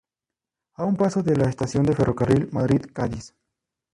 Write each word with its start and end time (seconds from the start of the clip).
A 0.73 0.83
un 0.83 0.95
paso 0.97 1.21
de 1.21 1.35
la 1.35 1.47
estación 1.47 1.83
de 1.83 1.93
ferrocarril 1.95 2.49
Madrid-Cádiz. 2.51 3.35